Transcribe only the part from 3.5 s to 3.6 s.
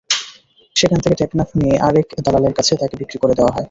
হয়।